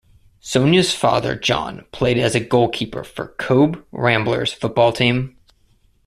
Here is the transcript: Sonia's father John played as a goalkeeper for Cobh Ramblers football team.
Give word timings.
Sonia's 0.39 0.95
father 0.95 1.35
John 1.35 1.85
played 1.91 2.17
as 2.17 2.33
a 2.33 2.39
goalkeeper 2.39 3.03
for 3.03 3.35
Cobh 3.37 3.85
Ramblers 3.91 4.51
football 4.51 4.91
team. 4.91 5.37